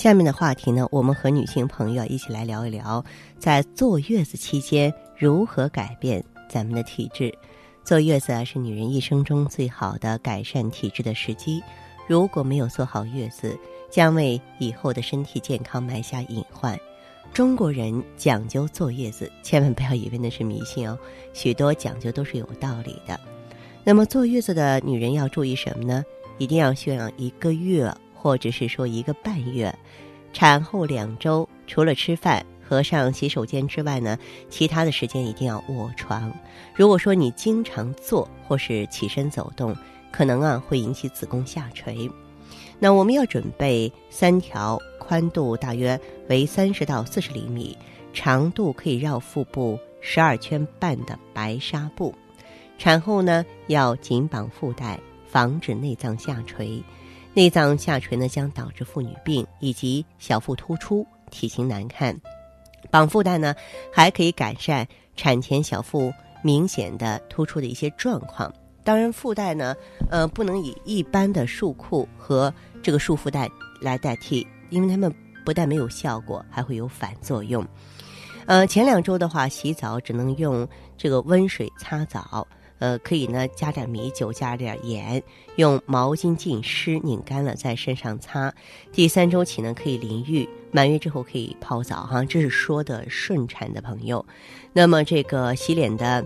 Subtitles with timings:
[0.00, 3.04] 下面的话题呢，我们和女性朋友一起来聊一聊，
[3.38, 7.30] 在坐月子期间如何改变咱们的体质。
[7.84, 11.62] 坐月子啊，是女人一生中最好的改善体质的时机。
[12.08, 13.54] 如果没有做好月子，
[13.90, 16.80] 将为以后的身体健康埋下隐患。
[17.34, 20.98] 中国人讲究坐月子，千万不要以为那是迷信哦，
[21.34, 23.20] 许多讲究都是有道理的。
[23.84, 26.02] 那么坐月子的女人要注意什么呢？
[26.38, 27.94] 一定要休养一个月。
[28.20, 29.74] 或者是说一个半月，
[30.30, 34.18] 产后两周，除了吃饭和上洗手间之外呢，
[34.50, 36.30] 其他的时间一定要卧床。
[36.74, 39.74] 如果说你经常坐或是起身走动，
[40.12, 42.10] 可能啊会引起子宫下垂。
[42.78, 47.74] 那我们要准备三条宽度大约为三十到四十厘米，
[48.12, 52.14] 长度可以绕腹部十二圈半的白纱布。
[52.76, 56.82] 产后呢要紧绑腹带，防止内脏下垂。
[57.32, 62.18] 内脏下垂呢，将导致妇女病以及小腹突出、体型难看。
[62.90, 63.54] 绑腹带呢，
[63.92, 68.52] 还可以改善产前小腹明显的突出的一些状况。
[68.82, 69.76] 当然，腹带呢，
[70.10, 72.52] 呃，不能以一般的束裤和
[72.82, 73.48] 这个束腹带
[73.80, 75.14] 来代替，因为它们
[75.44, 77.64] 不但没有效果，还会有反作用。
[78.46, 82.46] 呃，前两周的话，洗澡只能用这个温水擦澡。
[82.80, 85.22] 呃，可以呢，加点米酒，加点盐，
[85.56, 88.52] 用毛巾浸湿，拧干了在身上擦。
[88.90, 92.24] 第三周起呢，可以淋浴，满月之后可以泡澡哈。
[92.24, 94.24] 这是说的顺产的朋友。
[94.72, 96.24] 那么这个洗脸的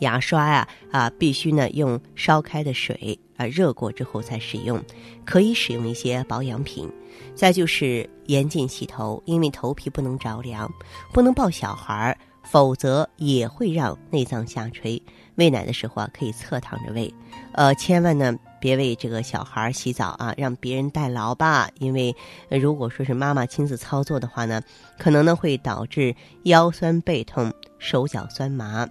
[0.00, 4.82] 牙刷呀，啊，必须呢用烧开的水啊热过之后再使用。
[5.24, 6.90] 可以使用一些保养品。
[7.34, 10.70] 再就是严禁洗头，因为头皮不能着凉，
[11.12, 12.16] 不能抱小孩儿。
[12.50, 15.00] 否则也会让内脏下垂。
[15.34, 17.12] 喂奶的时候啊，可以侧躺着喂，
[17.52, 21.68] 呃，千万呢别为这个小孩洗澡啊，让别人代劳吧。
[21.78, 22.14] 因为
[22.48, 24.62] 如果说是妈妈亲自操作的话呢，
[24.98, 26.14] 可能呢会导致
[26.44, 28.88] 腰酸背痛、手脚酸麻。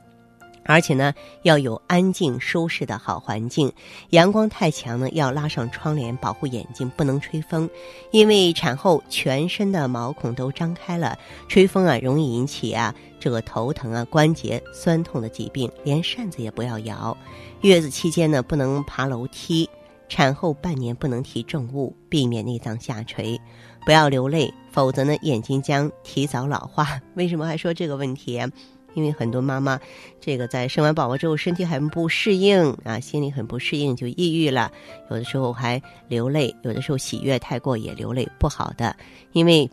[0.66, 3.72] 而且呢，要有安静舒适的好环境，
[4.10, 7.70] 阳光太强呢，要拉上窗帘保护眼睛，不能吹风，
[8.12, 11.18] 因为产后全身的毛孔都张开了，
[11.48, 17.16] 吹风啊容易引起啊这个头疼啊关节酸痛的疾病，连扇子也不要摇。
[17.62, 19.70] 月子期间呢，不能爬楼梯，
[20.10, 23.40] 产后半年不能提重物，避免内脏下垂，
[23.86, 27.00] 不要流泪，否则呢眼睛将提早老化。
[27.16, 28.42] 为什么还说这个问题？
[28.96, 29.80] 因为很多妈妈，
[30.20, 34.72] 这个在生完宝宝之后身体很不适应啊，心里很不适应就抑郁了，
[35.12, 38.96] 有的时候还流泪，有的时候喜悦太过也流泪，不好的。
[39.34, 39.70] 因为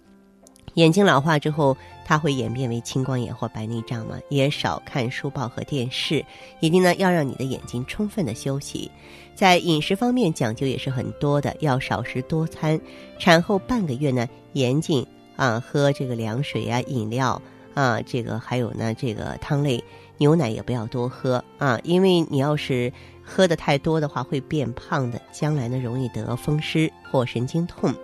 [0.75, 4.19] 眼睛老化之后，它会演变为青光眼或白内障嘛。
[4.28, 6.25] 也少看书报和电视，
[6.60, 8.91] 一定呢要让你的眼睛充分的休息。
[9.34, 12.81] 在饮食方面讲究也是很多的，要少食多餐。
[13.19, 15.06] 产后半个月呢，严禁
[15.37, 17.41] 啊喝这个凉水啊饮料。
[17.75, 19.83] 啊，这个还有呢，这个汤类
[20.19, 27.94] 牛奶也不要多喝啊，因为你要是喝的太多的话，会变胖的，将来呢容易得风湿或神经痛。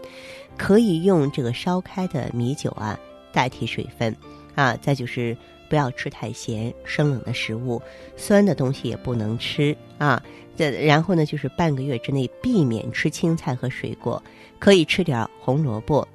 [0.57, 2.99] 可以用这个烧开的米酒啊
[3.33, 4.17] 代替水分
[4.55, 5.37] 啊，再就是
[5.69, 7.81] 不要吃太咸、生冷的食物，
[8.17, 10.21] 酸的东西也不能吃啊。
[10.57, 14.21] 这然后呢，就是半个月之内避免吃青菜和水果，
[14.59, 16.07] 可以吃点红萝卜。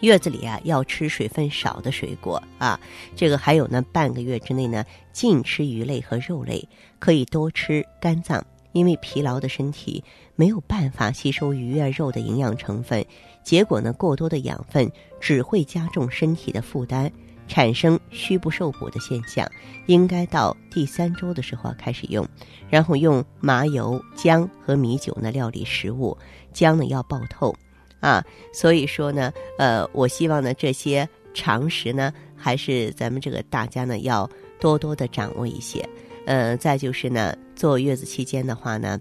[0.00, 2.78] 月子里啊，要吃水分少的水果啊。
[3.14, 6.66] 这个还有呢，半个月之内呢，禁吃鱼类和肉类，
[6.98, 10.02] 可以多吃肝脏，因为疲劳的身体
[10.36, 13.04] 没有办法吸收鱼啊肉的营养成分，
[13.42, 17.10] 结果呢，过多的养分只会加重身体的负担，
[17.46, 19.50] 产生虚不受补的现象。
[19.86, 22.26] 应该到第三周的时候开始用，
[22.68, 26.16] 然后用麻油、姜和米酒呢料理食物，
[26.52, 27.54] 姜呢要爆透。
[28.00, 35.86] 啊，所以说呢，呃，我希望呢，这些常识呢，还是咱们这个大家呢要多多的掌握一些。
[36.26, 38.98] 呃，再就是呢，坐月子期间的话呢，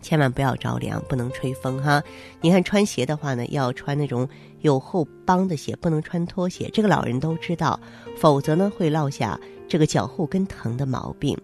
[0.00, 2.02] 千万不要着凉，不能吹风哈。
[2.40, 4.28] 你看穿鞋的话呢，要穿那种
[4.60, 6.68] 有后帮的鞋，不能穿拖鞋。
[6.72, 7.78] 这个老人都知道，
[8.16, 9.38] 否则呢会落下
[9.68, 11.36] 这个脚后跟疼的毛病。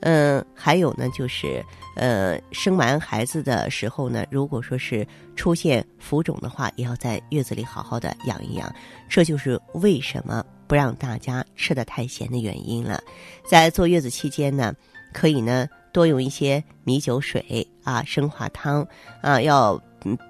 [0.00, 1.64] 嗯，还有呢，就是
[1.96, 8.72] 呃，生完孩子的时候呢，如果说是出现浮肿的话，也要在月子里好好的养一养。
[9.08, 13.00] 这就是为什么不让大家吃的太咸的原因了。
[13.48, 14.74] 在坐月子期间呢，
[15.12, 18.86] 可以呢多用一些米酒水啊、生化汤
[19.22, 19.80] 啊，要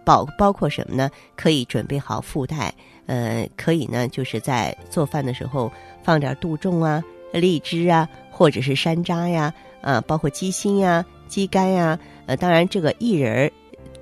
[0.04, 1.10] 包包括什么呢？
[1.36, 2.72] 可以准备好腹带，
[3.06, 5.70] 呃，可以呢就是在做饭的时候
[6.04, 7.02] 放点杜仲啊、
[7.40, 8.08] 荔枝啊。
[8.38, 9.50] 或者是山楂呀，
[9.80, 13.52] 啊，包括鸡心呀、鸡肝呀，呃，当然这个薏仁儿，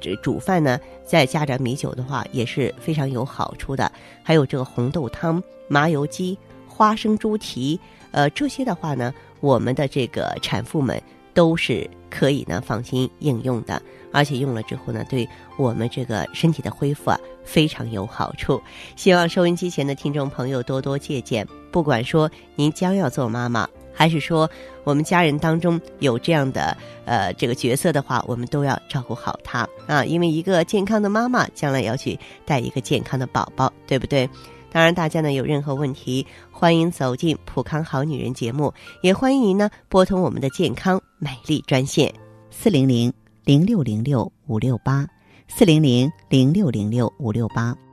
[0.00, 3.92] 这煮饭呢，再加点米酒的话，也是非常有好处的。
[4.24, 6.36] 还有这个红豆汤、麻油鸡、
[6.66, 7.78] 花生猪蹄，
[8.10, 11.00] 呃，这些的话呢，我们的这个产妇们
[11.34, 13.82] 都是可以呢放心应用的，
[14.12, 15.28] 而且用了之后呢，对
[15.58, 18.62] 我们这个身体的恢复啊非常有好处。
[18.96, 21.46] 希望收音机前的听众朋友多多借鉴。
[21.70, 23.68] 不管说您将要做妈妈。
[23.96, 24.50] 还是说，
[24.82, 34.28] 我们家人当中有这样的呃这个角色的话，我们都要照顾好他啊，因为一个健康的妈妈将来要去带一个健康的宝宝，对不对？
[34.74, 42.12] 当然，大家呢有任何问题，欢迎走进《普康好女人》节目，也欢迎您呢拨通我们的健康美丽专线
[42.50, 43.12] 四零零
[43.44, 45.06] 零六零六五六八
[45.46, 47.83] 四零零零六零六五六八。